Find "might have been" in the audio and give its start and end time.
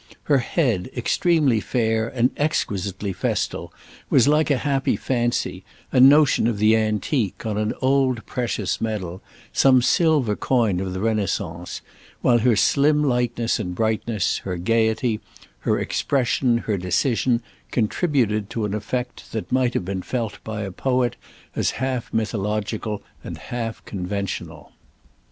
19.51-20.01